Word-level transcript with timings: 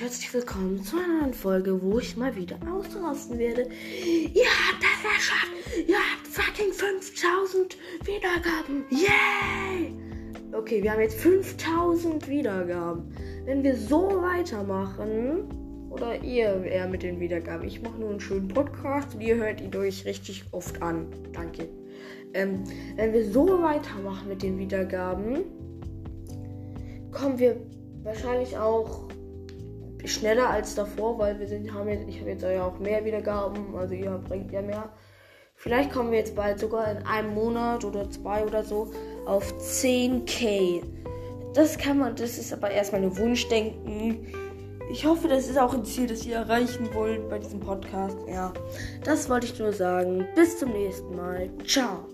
herzlich 0.00 0.32
willkommen 0.34 0.82
zu 0.82 0.96
einer 0.96 1.20
neuen 1.20 1.34
Folge, 1.34 1.80
wo 1.80 1.98
ich 1.98 2.16
mal 2.16 2.34
wieder 2.34 2.56
ausrasten 2.68 3.38
werde. 3.38 3.62
Ihr 3.62 4.44
habt 4.44 4.82
das 4.82 5.12
geschafft! 5.14 5.52
Ihr 5.86 5.96
habt 5.96 6.26
fucking 6.26 6.72
5000 6.72 7.76
Wiedergaben! 8.04 8.84
Yay! 8.90 9.94
Okay, 10.52 10.82
wir 10.82 10.92
haben 10.92 11.00
jetzt 11.00 11.20
5000 11.20 12.28
Wiedergaben. 12.28 13.14
Wenn 13.44 13.62
wir 13.62 13.76
so 13.76 14.08
weitermachen, 14.20 15.48
oder 15.90 16.20
ihr 16.22 16.64
eher 16.64 16.88
mit 16.88 17.04
den 17.04 17.20
Wiedergaben, 17.20 17.66
ich 17.66 17.80
mache 17.80 18.00
nur 18.00 18.10
einen 18.10 18.20
schönen 18.20 18.48
Podcast 18.48 19.14
und 19.14 19.20
ihr 19.20 19.36
hört 19.36 19.60
ihn 19.60 19.74
euch 19.76 20.04
richtig 20.04 20.44
oft 20.50 20.82
an. 20.82 21.06
Danke. 21.32 21.68
Ähm, 22.32 22.64
wenn 22.96 23.12
wir 23.12 23.30
so 23.30 23.62
weitermachen 23.62 24.28
mit 24.28 24.42
den 24.42 24.58
Wiedergaben, 24.58 25.44
kommen 27.12 27.38
wir 27.38 27.56
wahrscheinlich 28.02 28.56
auch 28.58 29.08
schneller 30.06 30.50
als 30.50 30.74
davor, 30.74 31.18
weil 31.18 31.38
wir 31.38 31.46
sind, 31.46 31.72
haben 31.72 31.88
jetzt, 31.88 32.08
ich 32.08 32.20
habe 32.20 32.30
jetzt 32.30 32.42
ja 32.42 32.66
auch 32.66 32.78
mehr 32.78 33.04
Wiedergaben, 33.04 33.74
also 33.76 33.94
ihr 33.94 34.10
bringt 34.28 34.52
ja 34.52 34.62
mehr. 34.62 34.90
Vielleicht 35.56 35.92
kommen 35.92 36.10
wir 36.10 36.18
jetzt 36.18 36.34
bald 36.34 36.58
sogar 36.58 36.90
in 36.90 37.06
einem 37.06 37.34
Monat 37.34 37.84
oder 37.84 38.10
zwei 38.10 38.44
oder 38.44 38.62
so 38.62 38.90
auf 39.24 39.54
10k. 39.58 40.82
Das 41.54 41.78
kann 41.78 41.98
man, 41.98 42.16
das 42.16 42.36
ist 42.36 42.52
aber 42.52 42.70
erstmal 42.70 43.02
ein 43.02 43.16
Wunschdenken. 43.16 44.26
Ich 44.90 45.06
hoffe, 45.06 45.28
das 45.28 45.48
ist 45.48 45.58
auch 45.58 45.72
ein 45.72 45.84
Ziel, 45.84 46.06
das 46.06 46.26
ihr 46.26 46.36
erreichen 46.36 46.92
wollt 46.92 47.28
bei 47.30 47.38
diesem 47.38 47.60
Podcast. 47.60 48.18
Ja, 48.28 48.52
das 49.04 49.30
wollte 49.30 49.46
ich 49.46 49.58
nur 49.58 49.72
sagen. 49.72 50.26
Bis 50.34 50.58
zum 50.58 50.72
nächsten 50.72 51.16
Mal. 51.16 51.48
Ciao. 51.66 52.06